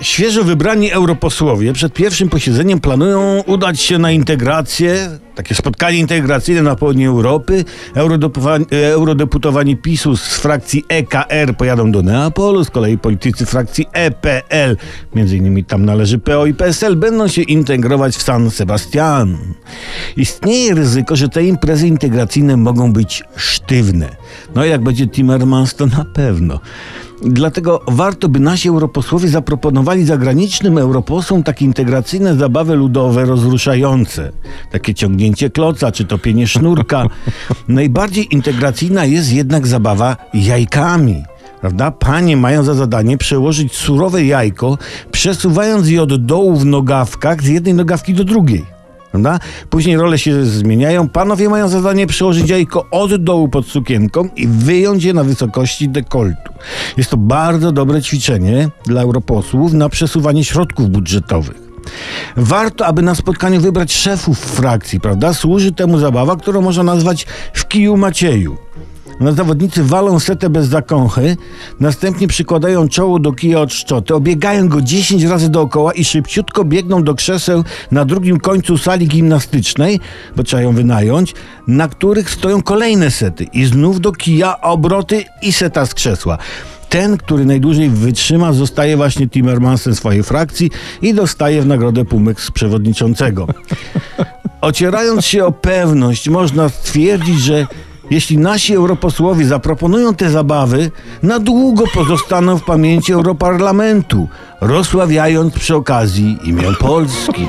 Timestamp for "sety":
83.10-83.46